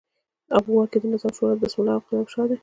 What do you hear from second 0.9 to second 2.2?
کې د نظار شورا د بسم الله او